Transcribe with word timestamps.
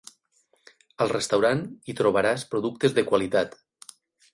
Al 1.05 1.11
restaurant 1.11 1.63
hi 1.93 1.97
trobaràs 2.03 2.49
productes 2.55 3.01
de 3.01 3.09
qualitat. 3.13 3.61